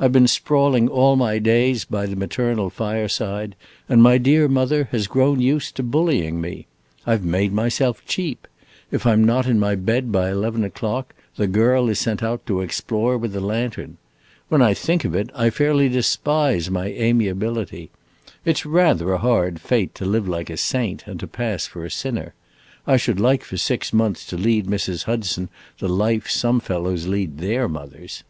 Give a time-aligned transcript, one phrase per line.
[0.00, 3.54] I 've been sprawling all my days by the maternal fireside,
[3.90, 6.66] and my dear mother has grown used to bullying me.
[7.06, 8.48] I 've made myself cheap!
[8.90, 12.46] If I 'm not in my bed by eleven o'clock, the girl is sent out
[12.46, 13.98] to explore with a lantern.
[14.48, 17.90] When I think of it, I fairly despise my amiability.
[18.46, 21.84] It 's rather a hard fate, to live like a saint and to pass for
[21.84, 22.32] a sinner!
[22.86, 25.02] I should like for six months to lead Mrs.
[25.04, 25.50] Hudson
[25.80, 28.24] the life some fellows lead their mothers!"